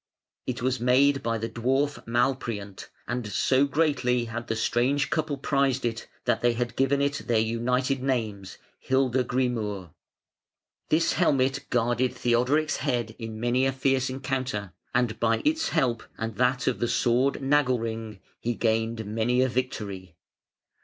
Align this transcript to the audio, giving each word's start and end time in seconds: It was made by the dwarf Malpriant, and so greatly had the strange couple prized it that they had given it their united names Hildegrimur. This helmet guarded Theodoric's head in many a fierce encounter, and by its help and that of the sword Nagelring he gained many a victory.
It 0.47 0.63
was 0.63 0.79
made 0.79 1.21
by 1.21 1.37
the 1.37 1.47
dwarf 1.47 2.03
Malpriant, 2.07 2.89
and 3.07 3.27
so 3.27 3.65
greatly 3.65 4.25
had 4.25 4.47
the 4.47 4.55
strange 4.55 5.11
couple 5.11 5.37
prized 5.37 5.85
it 5.85 6.07
that 6.25 6.41
they 6.41 6.53
had 6.53 6.75
given 6.75 7.01
it 7.03 7.21
their 7.27 7.37
united 7.37 8.01
names 8.01 8.57
Hildegrimur. 8.89 9.91
This 10.89 11.13
helmet 11.13 11.67
guarded 11.69 12.15
Theodoric's 12.15 12.77
head 12.77 13.15
in 13.19 13.39
many 13.39 13.67
a 13.67 13.71
fierce 13.71 14.09
encounter, 14.09 14.73
and 14.95 15.19
by 15.19 15.43
its 15.45 15.69
help 15.69 16.01
and 16.17 16.35
that 16.37 16.65
of 16.65 16.79
the 16.79 16.87
sword 16.87 17.35
Nagelring 17.35 18.21
he 18.39 18.55
gained 18.55 19.05
many 19.05 19.43
a 19.43 19.47
victory. 19.49 20.15